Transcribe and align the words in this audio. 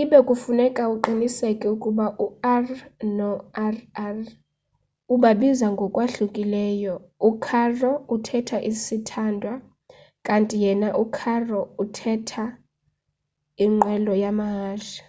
ibe 0.00 0.18
kufuneka 0.28 0.82
uqiniseke 0.94 1.66
ukuba 1.76 2.06
u-r 2.24 2.66
no-rr 3.16 4.18
ubabiza 5.14 5.66
ngokwahlukileyo 5.74 6.94
u-caro 7.28 7.92
uthetha 8.14 8.56
sithandwa 8.82 9.54
kanti 10.26 10.54
yena 10.64 10.88
u-carro 11.02 11.60
uthetha 11.84 12.44
inqwelo 13.64 14.12
yamahashe 14.22 15.02